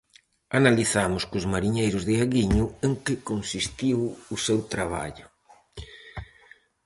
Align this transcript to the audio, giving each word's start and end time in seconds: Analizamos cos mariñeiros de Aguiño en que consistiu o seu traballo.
Analizamos 0.59 1.23
cos 1.31 1.45
mariñeiros 1.53 2.03
de 2.09 2.15
Aguiño 2.25 2.65
en 2.85 2.91
que 3.03 3.23
consistiu 3.29 3.99
o 4.35 4.37
seu 4.45 4.59
traballo. 4.73 5.27